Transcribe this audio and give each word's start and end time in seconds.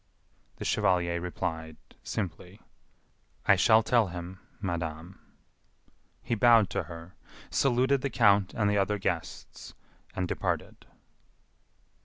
The 0.55 0.65
chevalier 0.65 1.21
replied, 1.21 1.77
simply: 2.01 2.59
"I 3.45 3.55
shall 3.55 3.83
tell 3.83 4.07
him, 4.07 4.39
madame." 4.59 5.19
He 6.23 6.33
bowed 6.33 6.71
to 6.71 6.81
her, 6.85 7.13
saluted 7.51 8.01
the 8.01 8.09
count 8.09 8.51
and 8.55 8.67
the 8.67 8.79
other 8.79 8.97
guests, 8.97 9.75
and 10.15 10.27
departed. 10.27 10.87